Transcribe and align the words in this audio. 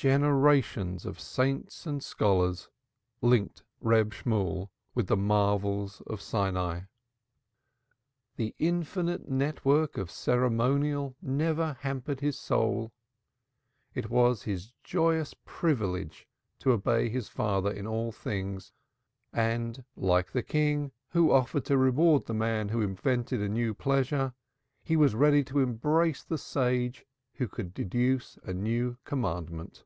Generations 0.00 1.04
of 1.04 1.18
saints 1.18 1.84
and 1.84 2.00
scholars 2.04 2.68
linked 3.20 3.64
Reb 3.80 4.14
Shemuel 4.14 4.70
with 4.94 5.08
the 5.08 5.16
marvels 5.16 6.02
of 6.02 6.20
Sinai. 6.22 6.82
The 8.36 8.54
infinite 8.60 9.28
network 9.28 9.98
of 9.98 10.08
ceremonial 10.08 11.16
never 11.20 11.78
hampered 11.80 12.20
his 12.20 12.38
soul; 12.38 12.92
it 13.92 14.08
was 14.08 14.44
his 14.44 14.72
joyous 14.84 15.34
privilege 15.44 16.28
to 16.60 16.70
obey 16.70 17.08
his 17.08 17.28
Father 17.28 17.72
in 17.72 17.84
all 17.84 18.12
things 18.12 18.70
and 19.32 19.82
like 19.96 20.30
the 20.30 20.44
king 20.44 20.92
who 21.08 21.32
offered 21.32 21.64
to 21.64 21.76
reward 21.76 22.26
the 22.26 22.34
man 22.34 22.68
who 22.68 22.82
invented 22.82 23.40
a 23.40 23.48
new 23.48 23.74
pleasure, 23.74 24.32
he 24.84 24.94
was 24.96 25.16
ready 25.16 25.42
to 25.42 25.58
embrace 25.58 26.22
the 26.22 26.38
sage 26.38 27.04
who 27.34 27.48
could 27.48 27.74
deduce 27.74 28.36
a 28.44 28.52
new 28.52 28.96
commandment. 29.04 29.82